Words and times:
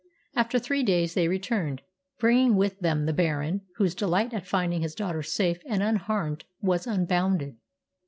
After 0.35 0.57
three 0.57 0.81
days 0.81 1.13
they 1.13 1.27
returned, 1.27 1.83
bringing 2.17 2.55
with 2.55 2.79
them 2.79 3.05
the 3.05 3.13
Baron, 3.13 3.61
whose 3.75 3.93
delight 3.93 4.33
at 4.33 4.47
finding 4.47 4.81
his 4.81 4.95
daughter 4.95 5.21
safe 5.21 5.61
and 5.67 5.83
unharmed 5.83 6.43
was 6.59 6.87
unbounded. 6.87 7.57